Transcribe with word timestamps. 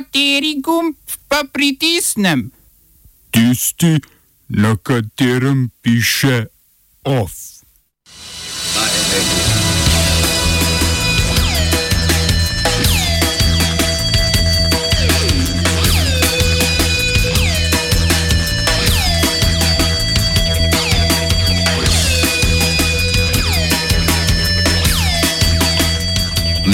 Kateri 0.00 0.54
gumb 0.64 0.96
pa 1.28 1.44
pritisnem? 1.52 2.48
Tisti, 3.30 4.00
na 4.48 4.72
katerem 4.76 5.68
piše 5.82 6.46
OF. 7.04 7.32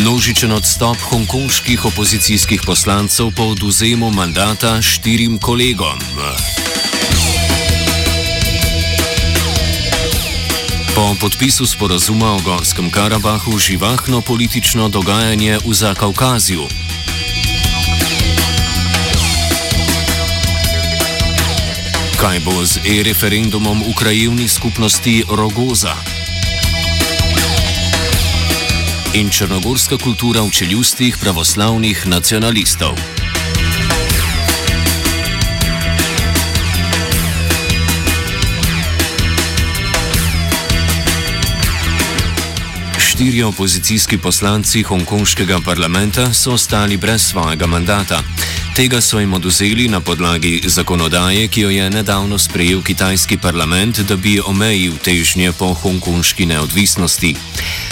Množičen 0.07 0.52
odstop 0.54 0.96
hongkonških 1.02 1.84
opozicijskih 1.84 2.62
poslancev 2.62 3.34
po 3.34 3.43
oduzemu 3.43 4.11
mandata 4.11 4.79
štirim 4.82 5.34
kolegom. 5.38 5.98
Po 10.95 11.16
podpisu 11.20 11.66
sporazuma 11.66 12.33
o 12.33 12.38
Gorskem 12.38 12.91
Karabahu 12.91 13.59
živahno 13.59 14.20
politično 14.20 14.88
dogajanje 14.88 15.59
v 15.66 15.74
Zakaukaziju. 15.74 16.70
Kaj 22.16 22.38
bo 22.47 22.62
z 22.62 22.78
e-referendumom 22.86 23.83
v 23.83 23.95
krajevni 23.98 24.47
skupnosti 24.48 25.25
Rogoza? 25.27 26.16
In 29.16 29.30
črnogorska 29.33 29.97
kultura 29.97 30.45
v 30.45 30.52
čeljustih 30.52 31.16
pravoslavnih 31.16 32.05
nacionalistov. 32.05 32.93
Štirje 43.00 43.45
opozicijski 43.45 44.19
poslanci 44.20 44.83
hongkonškega 44.83 45.64
parlamenta 45.64 46.34
so 46.34 46.53
ostali 46.53 46.97
brez 46.97 47.33
svojega 47.33 47.67
mandata. 47.67 48.20
Tega 48.77 49.01
so 49.01 49.17
jim 49.17 49.33
oduzeli 49.34 49.89
na 49.89 50.01
podlagi 50.01 50.61
zakonodaje, 50.67 51.48
ki 51.48 51.61
jo 51.61 51.70
je 51.70 51.91
nedavno 51.91 52.39
sprejel 52.39 52.83
kitajski 52.83 53.39
parlament, 53.39 54.01
da 54.05 54.17
bi 54.17 54.41
omejil 54.41 55.01
težnje 55.01 55.53
po 55.53 55.73
hongkonški 55.73 56.47
neodvisnosti. 56.47 57.34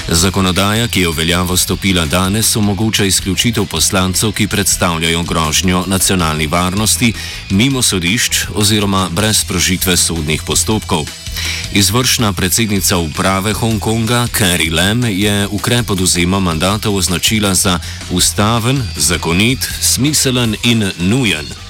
Zakonodaja, 0.09 0.89
ki 0.89 1.01
je 1.01 1.09
v 1.09 1.17
veljavo 1.17 1.57
stopila 1.57 2.05
danes, 2.07 2.57
omogoča 2.57 3.05
izključitev 3.05 3.65
poslancev, 3.67 4.33
ki 4.33 4.47
predstavljajo 4.47 5.23
grožnjo 5.23 5.85
nacionalni 5.87 6.47
varnosti, 6.47 7.13
mimo 7.51 7.83
sodišč 7.83 8.47
oziroma 8.55 9.09
brez 9.11 9.41
sprožitve 9.41 9.97
sodnih 9.97 10.43
postopkov. 10.43 11.09
Izvršna 11.73 12.33
predsednica 12.33 12.97
uprave 12.97 13.53
Hongkonga, 13.53 14.27
Carrie 14.39 14.71
Lam, 14.71 15.05
je 15.05 15.47
ukrep 15.51 15.91
oduzema 15.91 16.41
mandata 16.41 16.91
označila 16.91 17.55
za 17.55 17.79
ustaven, 18.11 18.83
zakonit, 18.97 19.69
smiselen 19.81 20.57
in 20.65 20.91
nujen. 20.99 21.64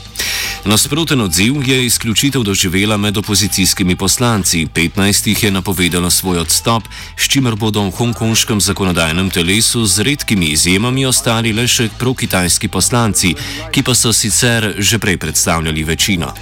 Nasproten 0.64 1.20
odziv 1.20 1.68
je 1.68 1.86
izključitev 1.86 2.42
doživela 2.42 2.96
med 2.96 3.16
opozicijskimi 3.16 3.96
poslanci. 3.96 4.66
15 4.74 5.28
jih 5.28 5.42
je 5.42 5.50
napovedalo 5.50 6.10
svoj 6.10 6.38
odstop, 6.38 6.82
s 7.16 7.28
čimer 7.28 7.54
bodo 7.54 7.82
v 7.82 7.90
hongkonškem 7.90 8.60
zakonodajnem 8.60 9.30
telesu 9.30 9.86
z 9.86 10.02
redkimi 10.02 10.46
izjemami 10.46 11.06
ostali 11.06 11.52
le 11.52 11.68
še 11.68 11.88
prokitajski 11.98 12.68
poslanci, 12.68 13.34
ki 13.70 13.82
pa 13.82 13.94
so 13.94 14.12
sicer 14.12 14.74
že 14.78 14.98
prej 14.98 15.16
predstavljali 15.16 15.84
večino. 15.84 16.32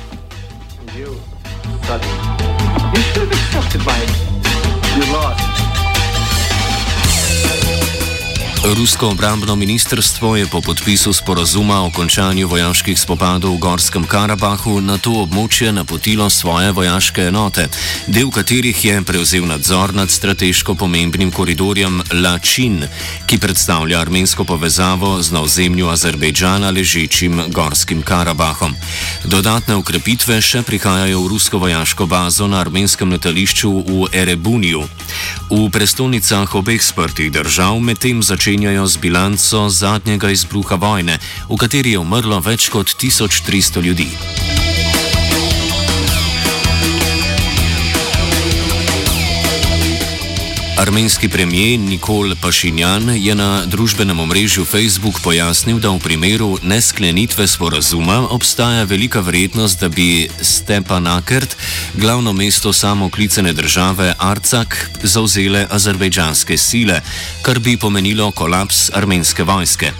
You 2.92 3.02
should 3.02 3.32
have 3.32 3.32
accepted 3.32 3.82
my 3.86 3.98
your 4.96 5.08
loss. 5.12 5.71
Rusko 8.64 9.08
obrambno 9.08 9.56
ministrstvo 9.56 10.36
je 10.36 10.46
po 10.46 10.60
podpisu 10.60 11.12
sporazuma 11.12 11.82
o 11.82 11.90
končanju 11.90 12.48
vojaških 12.48 13.00
spopadov 13.00 13.54
v 13.54 13.58
Gorskem 13.58 14.04
Karabahu 14.06 14.78
na 14.80 14.98
to 15.02 15.10
območje 15.26 15.72
napotilo 15.72 16.30
svoje 16.30 16.70
vojaške 16.70 17.26
enote, 17.26 17.66
del 18.06 18.30
katerih 18.30 18.84
je 18.84 19.02
prevzel 19.02 19.46
nadzor 19.50 19.94
nad 19.94 20.10
strateško 20.10 20.74
pomembnim 20.74 21.30
koridorjem 21.34 22.02
Lačin, 22.22 22.86
ki 23.26 23.38
predstavlja 23.38 23.98
armensko 23.98 24.44
povezavo 24.44 25.18
z 25.22 25.34
na 25.34 25.42
ozemlju 25.42 25.88
Azerbejdžana 25.88 26.70
ležečim 26.70 27.42
Gorskim 27.48 28.02
Karabahom. 28.02 28.76
Dodatne 29.24 29.74
ukrepitve 29.82 30.38
še 30.38 30.62
prihajajo 30.62 31.24
v 31.26 31.28
rusko 31.34 31.58
vojaško 31.58 32.06
bazo 32.06 32.46
na 32.46 32.62
armenskem 32.62 33.10
letališču 33.10 33.74
v 33.90 34.06
Erebuniju. 34.14 34.86
V 35.50 35.66
prestolnicah 35.68 36.54
obeh 36.54 36.82
sprtih 36.82 37.32
držav 37.32 37.82
medtem 37.82 38.22
začenjajo 38.52 38.86
z 38.86 38.96
bilanco 38.96 39.68
zadnjega 39.68 40.28
izbruha 40.30 40.76
vojne, 40.76 41.16
v 41.48 41.56
kateri 41.56 41.96
je 41.96 41.98
umrlo 41.98 42.36
več 42.44 42.68
kot 42.68 42.92
1300 43.00 43.80
ljudi. 43.80 44.08
Armenski 50.82 51.28
premijer 51.28 51.78
Nikol 51.78 52.34
Pašinjan 52.42 53.14
je 53.14 53.34
na 53.34 53.62
družbenem 53.66 54.20
omrežju 54.20 54.64
Facebook 54.64 55.20
pojasnil, 55.22 55.78
da 55.78 55.92
v 55.94 56.00
primeru 56.02 56.56
nesklenitve 56.62 57.46
sporazuma 57.46 58.26
obstaja 58.34 58.82
velika 58.82 59.20
verjetnost, 59.20 59.80
da 59.80 59.88
bi 59.88 60.26
Stepanakert, 60.40 61.56
glavno 61.94 62.32
mesto 62.32 62.72
samoklicene 62.72 63.52
države 63.52 64.14
Arcak, 64.18 64.90
zauzele 65.02 65.66
azerbejdžanske 65.70 66.58
sile, 66.58 66.98
kar 67.42 67.58
bi 67.58 67.76
pomenilo 67.76 68.32
kolaps 68.34 68.90
armenske 68.90 69.42
vojske. 69.42 69.92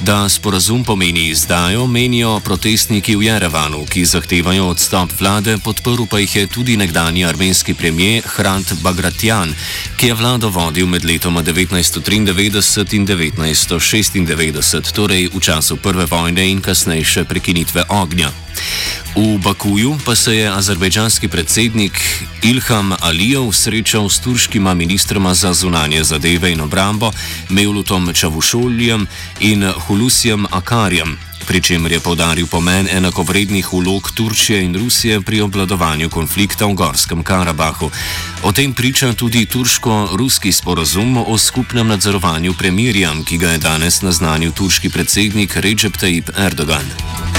Da 0.00 0.28
sporazum 0.28 0.84
pomeni 0.84 1.28
izdajo, 1.28 1.86
menijo 1.86 2.40
protestniki 2.40 3.16
v 3.16 3.22
Jerevanu, 3.22 3.84
ki 3.86 4.04
zahtevajo 4.04 4.66
odstop 4.68 5.12
vlade, 5.20 5.58
podprl 5.64 6.06
pa 6.10 6.18
jih 6.18 6.36
je 6.36 6.46
tudi 6.46 6.76
nekdani 6.76 7.24
armenski 7.24 7.74
premijer 7.74 8.24
Hrant 8.26 8.72
Bagratjan, 8.82 9.54
ki 9.96 10.06
je 10.06 10.14
vlado 10.22 10.48
vodil 10.48 10.86
med 10.86 11.04
letoma 11.04 11.42
1993 11.42 12.94
in 12.94 14.26
1996, 14.26 14.92
torej 14.94 15.26
v 15.34 15.40
času 15.42 15.76
prve 15.82 16.06
vojne 16.06 16.46
in 16.46 16.62
kasnejše 16.62 17.24
prekinitve 17.26 17.82
ognja. 17.90 18.30
V 19.18 19.42
Bakuju 19.42 19.98
pa 20.06 20.14
se 20.14 20.36
je 20.36 20.46
azerbejdžanski 20.46 21.28
predsednik 21.28 21.98
Ilham 22.42 22.94
Alijev 23.02 23.50
srečal 23.50 24.06
s 24.06 24.22
turškima 24.22 24.74
ministroma 24.74 25.34
za 25.34 25.52
zunanje 25.52 26.04
zadeve 26.04 26.52
in 26.54 26.60
obrambo 26.60 27.10
Mevlutom 27.48 28.14
Čavušoljem 28.14 29.06
in 29.40 29.66
Hulusijem 29.86 30.46
Akarjem, 30.50 31.18
pri 31.46 31.60
čemer 31.60 31.92
je 31.92 32.00
povdaril 32.00 32.46
pomen 32.46 32.88
enakovrednih 32.90 33.72
vlog 33.72 34.10
Turčije 34.14 34.62
in 34.62 34.76
Rusije 34.76 35.20
pri 35.20 35.40
obladovanju 35.40 36.10
konflikta 36.10 36.66
v 36.66 36.74
Gorskem 36.74 37.22
Karabahu. 37.22 37.90
O 38.42 38.52
tem 38.52 38.72
priča 38.72 39.12
tudi 39.12 39.46
turško-ruski 39.46 40.52
sporozum 40.52 41.16
o 41.26 41.38
skupnem 41.38 41.88
nadzorovanju 41.88 42.54
premirja, 42.58 43.12
ki 43.24 43.38
ga 43.38 43.50
je 43.50 43.58
danes 43.58 44.02
naznanil 44.02 44.52
turški 44.52 44.88
predsednik 44.88 45.56
Recep 45.56 45.96
Tayyip 45.96 46.30
Erdogan. 46.36 47.31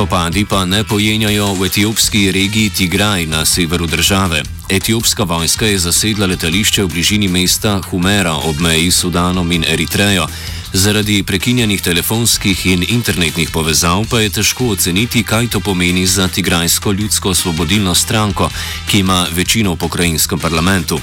Spopadi 0.00 0.48
pa 0.48 0.64
ne 0.64 0.80
pojenjajo 0.84 1.52
v 1.60 1.66
etiopski 1.68 2.32
regiji 2.32 2.70
Tigraj 2.70 3.26
na 3.26 3.44
severu 3.44 3.86
države. 3.86 4.42
Etiopska 4.68 5.22
vojska 5.22 5.66
je 5.66 5.78
zasedla 5.78 6.26
letališče 6.26 6.84
v 6.84 6.88
bližini 6.88 7.28
mesta 7.28 7.82
Humera 7.90 8.32
ob 8.32 8.60
meji 8.60 8.90
s 8.90 8.96
Sudanom 8.96 9.52
in 9.52 9.64
Eritrejo. 9.68 10.26
Zaradi 10.72 11.22
prekinjenih 11.22 11.82
telefonskih 11.82 12.66
in 12.66 12.84
internetnih 12.88 13.50
povezav 13.50 14.04
pa 14.10 14.20
je 14.20 14.30
težko 14.30 14.68
oceniti, 14.70 15.22
kaj 15.22 15.48
to 15.48 15.60
pomeni 15.60 16.06
za 16.06 16.28
Tigrajsko 16.28 16.92
ljudsko 16.92 17.30
osvobodilno 17.30 17.94
stranko, 17.94 18.50
ki 18.90 18.98
ima 18.98 19.26
večino 19.34 19.72
v 19.72 19.76
pokrajinskem 19.76 20.38
parlamentu. 20.38 21.00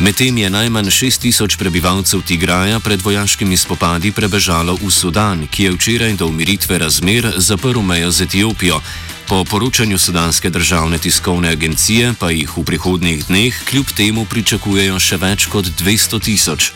Medtem 0.00 0.38
je 0.38 0.50
najmanj 0.50 0.86
6000 0.86 1.58
prebivalcev 1.58 2.22
Tigraja 2.22 2.80
pred 2.80 3.02
vojaškimi 3.02 3.56
spopadi 3.56 4.12
prebežalo 4.12 4.74
v 4.74 4.90
Sudan, 4.90 5.46
ki 5.46 5.64
je 5.64 5.72
včeraj 5.72 6.12
do 6.12 6.26
umiritve 6.26 6.78
razmer 6.78 7.32
zaprl 7.36 7.82
mejo 7.82 8.10
z 8.10 8.20
Etiopijo. 8.20 8.80
Po 9.30 9.44
poročanju 9.44 9.98
sudanske 9.98 10.50
državne 10.50 10.98
tiskovne 10.98 11.48
agencije 11.48 12.14
pa 12.18 12.30
jih 12.30 12.56
v 12.56 12.64
prihodnjih 12.64 13.26
dneh 13.26 13.54
kljub 13.70 13.86
temu 13.96 14.24
pričakujejo 14.24 14.98
še 14.98 15.18
več 15.22 15.46
kot 15.46 15.70
200 15.78 16.18
tisoč. 16.24 16.72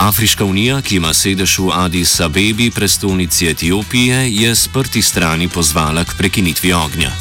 Afriška 0.00 0.48
unija, 0.48 0.80
ki 0.80 0.96
ima 0.96 1.12
sedež 1.12 1.58
v 1.58 1.68
Addis 1.76 2.14
Abebi, 2.24 2.70
prestolnici 2.70 3.50
Etiopije, 3.52 4.24
je 4.32 4.54
sprti 4.56 5.02
strani 5.02 5.48
pozvala 5.48 6.08
k 6.08 6.16
prekinitvi 6.16 6.72
ognja. 6.72 7.12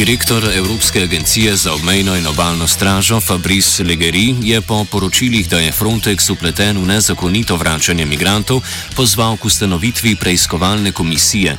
Direktor 0.00 0.44
Evropske 0.54 1.02
agencije 1.02 1.56
za 1.56 1.74
obmejno 1.74 2.16
in 2.16 2.26
obalno 2.26 2.68
stražo 2.68 3.20
Fabrice 3.20 3.84
Legeri 3.84 4.34
je 4.42 4.60
po 4.60 4.84
poročilih, 4.84 5.48
da 5.48 5.58
je 5.58 5.72
Frontex 5.72 6.30
upleten 6.32 6.78
v 6.78 6.86
nezakonito 6.86 7.56
vračanje 7.56 8.06
migrantov, 8.06 8.62
pozval 8.96 9.36
k 9.36 9.44
ustanovitvi 9.44 10.14
preiskovalne 10.16 10.92
komisije. 10.92 11.56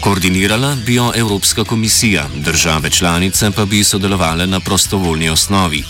Koordinirala 0.00 0.76
bi 0.86 0.94
jo 0.94 1.12
Evropska 1.16 1.64
komisija, 1.64 2.28
države 2.36 2.90
članice 2.90 3.50
pa 3.50 3.64
bi 3.64 3.84
sodelovale 3.84 4.46
na 4.46 4.60
prostovoljni 4.60 5.30
osnovi. 5.30 5.84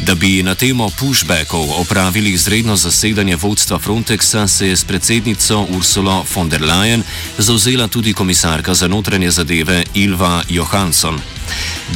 Da 0.00 0.14
bi 0.14 0.42
na 0.42 0.54
temo 0.54 0.90
pushbackov 0.90 1.80
opravili 1.80 2.30
izredno 2.30 2.76
zasedanje 2.76 3.36
vodstva 3.36 3.78
Frontexa, 3.78 4.46
se 4.46 4.68
je 4.68 4.76
s 4.76 4.84
predsednico 4.84 5.66
Ursulo 5.70 6.24
von 6.34 6.48
der 6.48 6.62
Leyen 6.62 7.02
zauzela 7.38 7.88
tudi 7.88 8.12
komisarka 8.12 8.74
za 8.74 8.88
notranje 8.88 9.30
zadeve 9.30 9.84
Ilva 9.94 10.42
Johansson. 10.48 11.37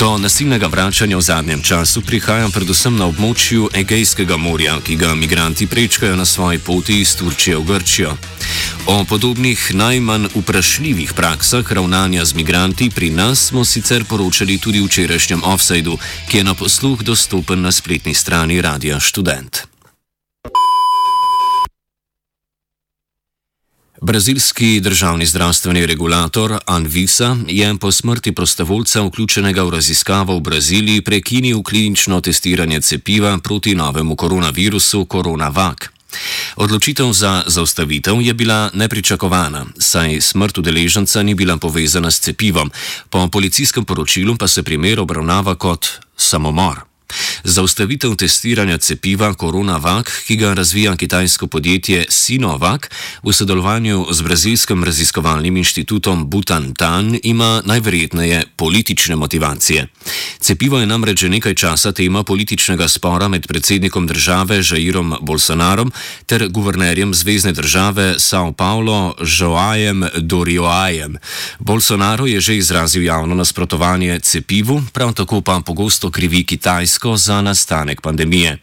Do 0.00 0.18
nasilnega 0.18 0.66
vračanja 0.66 1.16
v 1.16 1.22
zadnjem 1.22 1.62
času 1.62 2.00
prihaja 2.00 2.48
predvsem 2.48 2.96
na 2.96 3.06
območju 3.06 3.68
Egejskega 3.74 4.36
morja, 4.36 4.78
ki 4.80 4.96
ga 4.96 5.14
migranti 5.14 5.66
prečkajo 5.66 6.16
na 6.16 6.24
svoji 6.24 6.58
poti 6.58 7.00
iz 7.00 7.16
Turčije 7.16 7.56
v 7.56 7.64
Grčijo. 7.64 8.16
O 8.86 9.04
podobnih 9.04 9.74
najmanj 9.74 10.26
vprašljivih 10.34 11.12
praksah 11.14 11.72
ravnanja 11.72 12.24
z 12.24 12.34
migranti 12.34 12.90
pri 12.90 13.10
nas 13.10 13.48
smo 13.48 13.64
sicer 13.64 14.04
poročali 14.04 14.58
tudi 14.58 14.80
v 14.80 14.86
včerajšnjem 14.86 15.44
offsajdu, 15.44 15.98
ki 16.28 16.38
je 16.38 16.44
na 16.44 16.54
posluh 16.54 17.02
dostopen 17.02 17.62
na 17.62 17.72
spletni 17.72 18.14
strani 18.14 18.60
Radia 18.60 19.00
Student. 19.00 19.71
Brazilski 24.04 24.80
državni 24.80 25.26
zdravstveni 25.26 25.86
regulator 25.86 26.58
Anvisa 26.66 27.36
je 27.48 27.78
po 27.80 27.92
smrti 27.92 28.32
prostovoljca 28.32 29.02
vključenega 29.02 29.62
v 29.62 29.70
raziskavo 29.70 30.36
v 30.36 30.40
Braziliji 30.40 31.00
prekinil 31.00 31.62
klinično 31.62 32.20
testiranje 32.20 32.80
cepiva 32.80 33.38
proti 33.38 33.74
novemu 33.74 34.16
koronavirusu 34.16 35.06
CoronaVac. 35.12 35.78
Odločitev 36.56 37.12
za 37.12 37.42
zaustavitev 37.46 38.22
je 38.22 38.34
bila 38.34 38.70
nepričakovana, 38.74 39.66
saj 39.78 40.20
smrt 40.20 40.58
udeleženca 40.58 41.22
ni 41.22 41.34
bila 41.34 41.56
povezana 41.56 42.10
s 42.10 42.20
cepivom, 42.20 42.70
po 43.10 43.28
policijskem 43.28 43.84
poročilu 43.84 44.36
pa 44.36 44.48
se 44.48 44.62
primer 44.62 45.00
obravnava 45.00 45.54
kot 45.54 45.86
samomor. 46.16 46.91
Zaustavitev 47.44 48.14
testiranja 48.16 48.78
cepiva 48.78 49.34
CoronaVac, 49.34 50.06
ki 50.26 50.36
ga 50.36 50.54
razvija 50.54 50.96
kitajsko 50.96 51.46
podjetje 51.46 52.04
Sinovac 52.08 52.82
v 53.22 53.32
sodelovanju 53.32 54.06
z 54.10 54.22
brazilskim 54.22 54.84
raziskovalnim 54.84 55.56
inštitutom 55.56 56.30
Butantan, 56.30 57.18
ima 57.22 57.62
najverjetneje 57.64 58.44
politične 58.56 59.16
motivacije. 59.16 59.88
Cepivo 60.40 60.78
je 60.78 60.86
namreč 60.86 61.20
že 61.20 61.28
nekaj 61.28 61.54
časa 61.54 61.92
tema 61.92 62.22
političnega 62.22 62.88
spora 62.88 63.28
med 63.28 63.46
predsednikom 63.46 64.06
države 64.06 64.62
Jairom 64.62 65.14
Bolsonarom 65.20 65.92
ter 66.26 66.48
guvernerjem 66.48 67.14
zvezdne 67.14 67.52
države 67.52 68.14
Sao 68.18 68.52
Paulo 68.52 69.14
Joajem 69.38 70.04
Dorioajem. 70.18 71.16
Bolsonaro 71.58 72.26
je 72.26 72.40
že 72.40 72.56
izrazil 72.56 73.04
javno 73.04 73.34
nasprotovanje 73.34 74.20
cepivu, 74.20 74.82
prav 74.92 75.12
tako 75.12 75.40
pa 75.40 75.60
pogosto 75.66 76.10
krivi 76.10 76.44
Kitajsko 76.44 77.01
Kitajsko 77.02 77.16
za 77.16 77.42
nastanek 77.42 78.00
pandemije. 78.00 78.58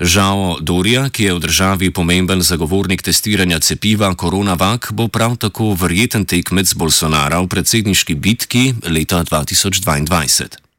Žao 0.00 0.58
Dorija, 0.60 1.08
ki 1.10 1.24
je 1.24 1.34
v 1.34 1.38
državi 1.38 1.90
pomemben 1.90 2.42
zagovornik 2.42 3.02
testiranja 3.02 3.58
cepiva 3.58 4.14
CoronaVac, 4.14 4.92
bo 4.92 5.08
prav 5.08 5.36
tako 5.36 5.74
verjeten 5.74 6.24
tekmec 6.24 6.74
Bolsonara 6.74 7.40
v 7.40 7.48
predsedniški 7.48 8.14
bitki 8.14 8.74
leta 8.86 9.24
2022. 9.24 10.69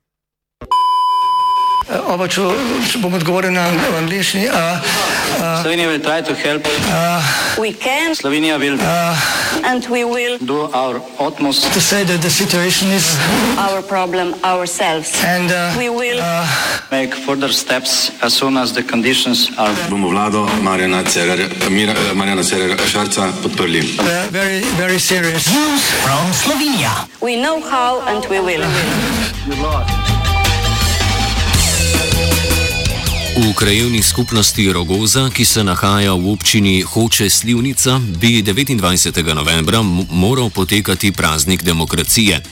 Oba, 1.91 2.27
če, 2.27 2.41
če 2.88 2.99
bom 3.03 3.13
odgovoril 3.17 3.51
na 3.51 3.65
angliški. 3.99 4.45
Slovenija 5.61 5.88
will 5.89 5.99
try 5.99 6.21
to 6.21 6.33
help. 6.33 6.63
We 7.59 7.73
can 7.73 8.15
Slovenija 8.15 8.57
will 8.59 8.79
and 9.65 9.85
we 9.89 10.03
will 10.05 10.38
do 10.39 10.69
our 10.73 11.01
utmost 11.19 11.67
To 11.73 11.81
say 11.81 12.03
that 12.03 12.21
the 12.21 12.29
situation 12.29 12.88
is 12.91 13.17
our 13.57 13.81
problem 13.81 14.35
ourselves. 14.43 15.11
and 15.23 15.51
uh, 15.51 15.75
We 15.77 15.89
will 15.89 16.21
make 16.91 17.13
further 17.13 17.51
steps 17.51 18.11
as 18.23 18.33
soon 18.33 18.55
as 18.57 18.71
the 18.73 18.83
conditions 18.83 19.49
are 19.57 19.73
bomo 19.89 20.09
vlado 20.09 20.47
Marjana 20.63 21.03
Cererja, 21.03 21.49
Mira, 21.69 21.93
Marjana 22.15 22.43
Cererja 22.43 22.77
Šarca 22.88 23.31
podprli. 23.43 23.83
uh, 23.99 24.27
very, 24.31 24.61
very 24.79 24.99
serious. 24.99 25.49
we 27.21 27.35
know 27.35 27.59
how 27.59 27.99
and 28.07 28.25
we 28.29 28.39
will. 28.39 28.63
V 33.31 33.55
krajevni 33.55 34.03
skupnosti 34.03 34.73
Rogoza, 34.73 35.29
ki 35.31 35.45
se 35.45 35.63
nahaja 35.63 36.11
v 36.13 36.35
občini 36.35 36.81
Hoče 36.81 37.29
Slivnica, 37.29 37.99
bi 38.19 38.43
29. 38.43 39.23
novembra 39.35 39.81
moral 40.11 40.49
potekati 40.49 41.11
praznik 41.11 41.63
demokracije. 41.63 42.43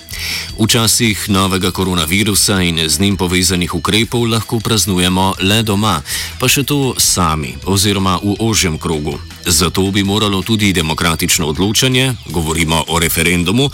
V 0.60 0.68
časih 0.68 1.30
novega 1.30 1.72
koronavirusa 1.72 2.62
in 2.62 2.80
z 2.90 3.00
njim 3.00 3.18
povezanih 3.18 3.76
ukrepov 3.76 4.24
lahko 4.24 4.60
praznujemo 4.60 5.34
le 5.44 5.64
doma, 5.64 6.00
pa 6.40 6.48
še 6.48 6.64
to 6.64 6.96
sami 6.96 7.60
oziroma 7.68 8.16
v 8.24 8.40
ožjem 8.40 8.80
krogu. 8.80 9.20
Zato 9.46 9.84
bi 9.92 10.04
moralo 10.04 10.40
tudi 10.42 10.72
demokratično 10.74 11.48
odločanje, 11.48 12.16
govorimo 12.32 12.86
o 12.88 13.00
referendumu, 13.00 13.68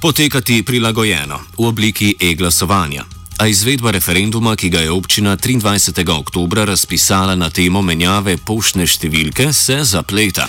potekati 0.00 0.62
prilagojeno 0.62 1.36
v 1.58 1.68
obliki 1.68 2.16
e-glasovanja. 2.20 3.15
A 3.36 3.46
izvedba 3.46 3.90
referenduma, 3.92 4.56
ki 4.56 4.70
ga 4.72 4.80
je 4.80 4.90
občina 4.90 5.36
23. 5.36 6.08
oktober 6.18 6.64
razpisala 6.64 7.34
na 7.36 7.50
temo 7.50 7.82
menjave 7.84 8.38
poštne 8.40 8.86
številke, 8.88 9.52
se 9.52 9.82
zapleta. 9.84 10.48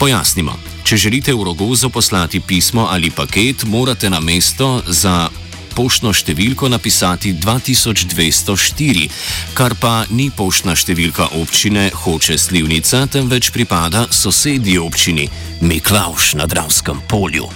Pojasnimo. 0.00 0.56
Če 0.82 0.98
želite 1.06 1.34
v 1.34 1.46
Rogozo 1.46 1.90
poslati 1.90 2.42
pismo 2.42 2.88
ali 2.90 3.10
paket, 3.14 3.62
morate 3.70 4.10
na 4.10 4.18
mesto 4.20 4.82
za 4.86 5.30
poštno 5.76 6.12
številko 6.16 6.70
napisati 6.72 7.34
2204, 7.36 9.08
kar 9.56 9.74
pa 9.76 10.06
ni 10.08 10.30
poštna 10.32 10.72
številka 10.72 11.28
občine 11.36 11.90
Hoče 11.92 12.38
Slivnica, 12.40 13.04
temveč 13.12 13.50
pripada 13.52 14.06
sosednji 14.08 14.78
občini 14.80 15.28
Miklauš 15.60 16.34
na 16.40 16.48
Dravskem 16.48 17.02
polju. 17.10 17.50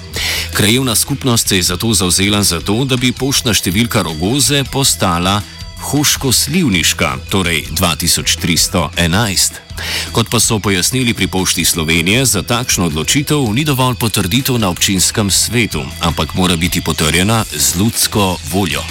Krajevna 0.53 0.95
skupnost 0.95 1.49
se 1.49 1.57
je 1.61 1.69
zato 1.73 1.95
zauzela 1.95 2.43
za 2.43 2.61
to, 2.61 2.85
da 2.85 3.01
bi 3.01 3.15
poštna 3.17 3.57
številka 3.57 4.05
Rogoze 4.05 4.65
postala 4.69 5.41
Hoško-Slivniška, 5.81 7.17
torej 7.31 7.65
2311. 7.71 9.53
Kot 10.13 10.31
pa 10.31 10.41
so 10.41 10.59
pojasnili 10.59 11.15
pri 11.15 11.27
Pošti 11.27 11.65
Slovenije, 11.65 12.25
za 12.25 12.43
takšno 12.43 12.87
odločitev 12.87 13.41
ni 13.55 13.65
dovolj 13.65 13.95
potrditev 13.97 14.59
na 14.59 14.69
občinskem 14.69 15.31
svetu, 15.31 15.83
ampak 16.01 16.35
mora 16.35 16.57
biti 16.57 16.81
potrjena 16.81 17.45
z 17.53 17.77
ljudsko 17.79 18.37
voljo. 18.53 18.83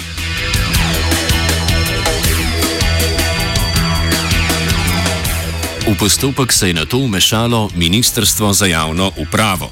V 5.90 5.98
postopek 5.98 6.52
se 6.52 6.68
je 6.68 6.74
na 6.74 6.84
to 6.84 6.98
umešalo 6.98 7.70
Ministrstvo 7.74 8.52
za 8.52 8.66
javno 8.66 9.12
upravo. 9.16 9.70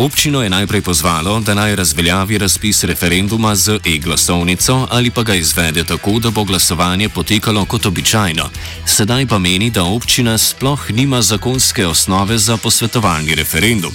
Občino 0.00 0.40
je 0.42 0.48
najprej 0.50 0.80
pozvalo, 0.80 1.40
da 1.40 1.54
naj 1.54 1.76
razveljavi 1.76 2.38
razpis 2.38 2.84
referenduma 2.84 3.54
z 3.56 3.78
e-glasovnico 3.84 4.86
ali 4.90 5.10
pa 5.10 5.22
ga 5.22 5.34
izvede 5.34 5.84
tako, 5.84 6.18
da 6.18 6.30
bo 6.30 6.44
glasovanje 6.44 7.08
potekalo 7.08 7.64
kot 7.64 7.86
običajno. 7.86 8.48
Sedaj 8.86 9.26
pa 9.26 9.38
meni, 9.38 9.70
da 9.70 9.84
občina 9.84 10.38
sploh 10.38 10.90
nima 10.90 11.22
zakonske 11.22 11.86
osnove 11.86 12.38
za 12.38 12.56
posvetovalni 12.56 13.34
referendum. 13.34 13.92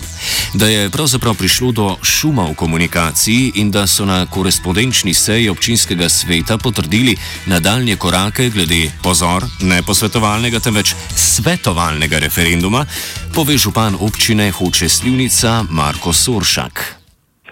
Da 0.54 0.68
je 0.68 0.90
pravzaprav 0.90 1.36
prišlo 1.36 1.72
do 1.72 1.98
šuma 2.02 2.46
v 2.52 2.54
komunikaciji 2.54 3.52
in 3.56 3.72
da 3.72 3.88
so 3.88 4.06
na 4.06 4.26
korespondenčni 4.26 5.14
seji 5.14 5.50
občinskega 5.50 6.10
sveta 6.10 6.58
potrdili 6.58 7.18
nadaljnje 7.46 7.96
korake 7.96 8.50
glede 8.50 8.92
pozor, 9.04 9.46
ne 9.62 9.82
posvetovalnega, 9.84 10.60
temveč 10.60 10.94
svetovalnega 11.16 12.20
referenduma, 12.20 12.86
pove 13.34 13.58
župan 13.58 13.98
občine 14.00 14.52
Hoče 14.52 14.90
Slivnica 14.90 15.64
Marko 15.96 16.12
Soršak. 16.12 17.00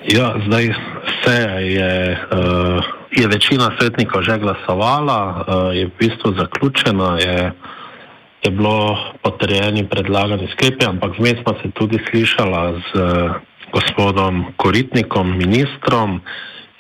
Ja, 0.04 0.36
zdaj 0.46 0.76
se 1.24 1.36
je, 1.64 2.20
uh, 2.32 2.84
je 3.12 3.28
večina 3.28 3.72
svetnikov 3.80 4.28
že 4.28 4.36
glasovala, 4.38 5.20
uh, 5.24 5.72
je 5.72 5.88
v 5.88 5.92
bistvu 6.00 6.36
zaključeno, 6.36 7.18
je, 7.24 7.54
je 8.44 8.52
bilo 8.52 9.00
potrjeni 9.24 9.88
predlagani 9.88 10.52
sklepi, 10.52 10.86
ampak 10.86 11.16
vmes 11.20 11.40
smo 11.40 11.56
se 11.64 11.72
tudi 11.72 12.04
slišala 12.12 12.84
z 12.84 13.00
uh, 13.00 13.32
gospodom 13.72 14.52
Koritnikom, 14.60 15.38
ministrom, 15.38 16.20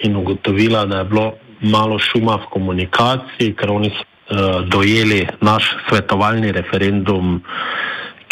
in 0.03 0.15
ugotovila, 0.20 0.86
da 0.86 0.98
je 0.98 1.03
bilo 1.03 1.34
malo 1.62 1.96
šuma 2.00 2.43
v 2.43 2.51
komunikaciji, 2.51 3.55
ker 3.55 3.72
oni 3.72 3.88
so 3.96 4.03
uh, 4.03 4.67
dojeli 4.67 5.27
naš 5.39 5.63
svetovalni 5.88 6.51
referendum 6.51 7.39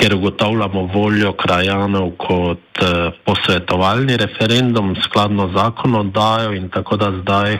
ker 0.02 0.16
ugotavljamo 0.16 0.90
voljo 0.94 1.34
krajanov 1.34 2.12
kot 2.18 2.82
eh, 2.82 3.12
posvetovalni 3.26 4.18
referendum 4.18 4.96
skladno 5.04 5.48
z 5.48 5.54
zakonodajo 5.54 6.54
in 6.54 6.70
tako 6.70 6.98
da 6.98 7.12
zdaj 7.22 7.58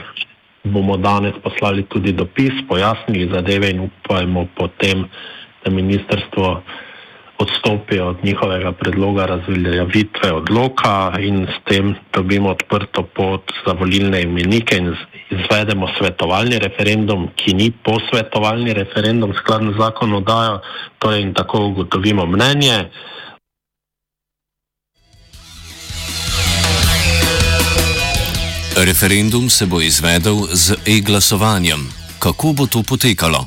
bomo 0.64 0.96
danes 0.96 1.34
poslali 1.42 1.82
tudi 1.82 2.12
dopis, 2.12 2.52
pojasnili 2.68 3.30
zadeve 3.34 3.70
in 3.70 3.80
upajmo 3.80 4.46
potem, 4.56 5.04
da 5.64 5.70
ministrstvo 5.70 6.62
odstopi 7.38 7.98
od 8.00 8.24
njihovega 8.24 8.72
predloga 8.72 9.26
razveljavitve 9.26 10.32
odloka 10.32 11.12
in 11.20 11.46
s 11.46 11.64
tem 11.68 11.94
dobimo 12.12 12.48
odprto 12.48 13.02
pot 13.02 13.52
za 13.66 13.72
volilne 13.72 14.22
imenike 14.22 14.76
in 14.76 14.94
izvedemo 15.30 15.88
svetovalni 15.98 16.58
referendum, 16.58 17.28
ki 17.36 17.54
ni 17.54 17.72
posvetovalni 17.84 18.72
referendum, 18.72 19.34
skladno 19.34 19.72
z 19.72 19.76
zakonodajo, 19.76 20.60
torej 20.98 21.22
in 21.22 21.34
tako 21.34 21.66
ugotovimo 21.66 22.26
mnenje. 22.26 22.84
Referendum 28.76 29.50
se 29.50 29.66
bo 29.66 29.80
izvedel 29.80 30.34
z 30.52 30.74
e-glasovanjem. 30.86 31.92
Kako 32.18 32.52
bo 32.52 32.66
to 32.66 32.82
potekalo? 32.82 33.46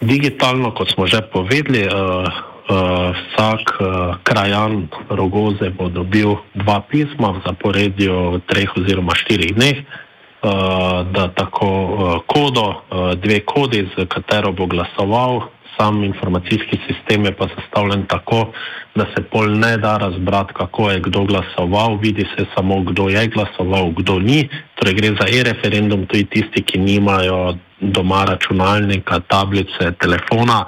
Digitalno, 0.00 0.74
kot 0.74 0.90
smo 0.92 1.06
že 1.06 1.22
povedali, 1.32 1.86
uh, 1.86 2.51
vsak 2.72 3.64
uh, 3.80 4.16
krajan 4.22 4.88
rogoze 5.10 5.70
bo 5.70 5.88
dobil 5.88 6.36
dva 6.54 6.80
pisma 6.80 7.32
v 7.36 7.42
zaporedju 7.46 8.40
treh 8.46 8.70
oziroma 8.76 9.14
štirih 9.14 9.54
dneh, 9.54 9.82
uh, 9.82 11.04
da 11.12 11.28
tako 11.34 11.68
uh, 11.68 11.96
kodo, 12.26 12.68
uh, 12.68 13.12
dve 13.14 13.40
kodi, 13.44 13.88
z 13.96 14.06
katero 14.08 14.52
bo 14.52 14.66
glasoval. 14.66 15.52
Sam 15.72 16.04
informacijski 16.04 16.76
sistem 16.86 17.24
je 17.24 17.32
pa 17.32 17.48
sestavljen 17.48 18.04
tako, 18.06 18.52
da 18.94 19.06
se 19.16 19.22
pol 19.24 19.48
ne 19.56 19.76
da 19.80 19.96
razbrati, 19.96 20.52
kako 20.52 20.90
je 20.90 21.00
kdo 21.00 21.24
glasoval, 21.24 21.96
vidi 21.96 22.26
se 22.36 22.44
samo, 22.54 22.82
kdo 22.84 23.08
je 23.08 23.26
glasoval, 23.32 23.90
kdo 23.96 24.18
ni. 24.20 24.48
Torej 24.74 24.94
gre 24.94 25.08
za 25.16 25.26
e-referendum, 25.32 26.06
tudi 26.06 26.24
tisti, 26.24 26.62
ki 26.62 26.78
nimajo 26.78 27.56
doma 27.80 28.24
računalnika, 28.24 29.20
tablice, 29.26 29.96
telefona, 29.96 30.64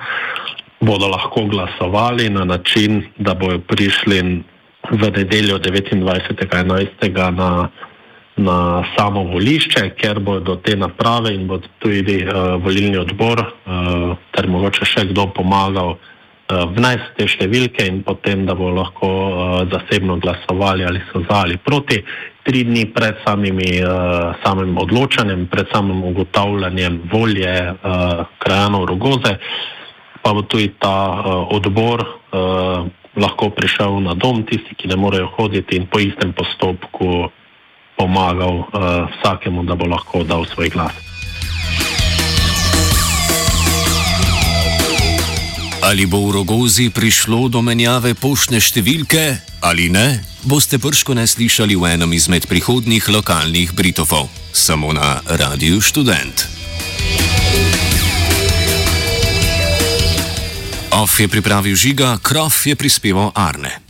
bodo 0.85 1.09
lahko 1.09 1.45
glasovali 1.45 2.29
na 2.31 2.45
način, 2.45 3.03
da 3.19 3.35
bodo 3.35 3.59
prišli 3.59 4.43
v 4.91 5.11
nedeljo 5.17 5.59
29.11. 5.59 7.31
na, 7.31 7.69
na 8.37 8.85
samo 8.97 9.25
volišče, 9.25 9.91
ker 9.97 10.21
bodo 10.21 10.57
te 10.57 10.77
naprave 10.77 11.35
in 11.35 11.47
bo 11.49 11.59
tudi 11.79 12.25
uh, 12.25 12.63
volilni 12.65 12.99
odbor 12.99 13.41
uh, 13.41 14.17
ter 14.37 14.49
mogoče 14.49 14.85
še 14.85 15.07
kdo 15.13 15.27
pomagal 15.33 15.95
uh, 15.95 15.99
vnesti 16.77 17.17
te 17.17 17.29
številke 17.29 17.87
in 17.89 18.03
potem, 18.05 18.45
da 18.47 18.55
bo 18.55 18.69
lahko 18.75 19.09
uh, 19.09 19.59
zasebno 19.73 20.19
glasovali 20.21 20.85
ali 20.85 21.01
so 21.13 21.25
za 21.25 21.45
ali 21.47 21.57
proti. 21.57 22.03
Tri 22.45 22.61
dni 22.69 22.91
pred 22.93 23.23
samimi, 23.25 23.79
uh, 23.81 24.35
samim 24.45 24.77
odločanjem, 24.77 25.47
pred 25.49 25.71
samim 25.73 26.05
ugotavljanjem 26.05 27.01
volje 27.13 27.55
uh, 27.73 28.27
krajanov 28.45 28.85
Rogoze, 28.91 29.33
uh, 29.33 29.74
pa 30.25 30.33
bo 30.33 30.43
tudi 30.49 30.73
ta 30.81 31.21
uh, 31.21 31.53
odbor 31.53 32.01
uh, 32.01 32.89
lahko 33.13 33.53
prišel 33.53 34.01
na 34.01 34.17
dom, 34.17 34.49
tisti, 34.49 34.73
ki 34.73 34.89
ne 34.89 34.97
morejo 34.97 35.29
hoditi 35.37 35.77
in 35.77 35.85
po 35.85 36.01
istem 36.01 36.33
postopku 36.33 37.29
pomagal 38.01 38.65
uh, 38.65 39.05
vsakemu, 39.13 39.69
da 39.69 39.77
bo 39.77 39.85
lahko 39.85 40.25
dal 40.25 40.49
svoj 40.49 40.73
glas. 40.73 40.97
Ali 45.85 46.09
bo 46.09 46.25
v 46.25 46.41
rogozi 46.41 46.89
prišlo 46.89 47.53
do 47.53 47.61
menjave 47.61 48.17
poštne 48.17 48.57
številke 48.57 49.37
ali 49.61 49.93
ne, 49.93 50.25
boste 50.49 50.81
prško 50.81 51.13
ne 51.13 51.29
slišali 51.29 51.77
v 51.77 52.01
enem 52.01 52.17
izmed 52.17 52.49
prihodnih 52.49 53.05
lokalnih 53.13 53.77
Britofov, 53.77 54.33
samo 54.53 54.97
na 54.97 55.21
Radiu 55.29 55.85
Student. 55.85 56.54
Off 60.95 61.19
je 61.21 61.27
pripravil 61.27 61.75
žiga, 61.75 62.15
krof 62.23 62.67
je 62.67 62.79
prispeval 62.79 63.35
Arne. 63.35 63.84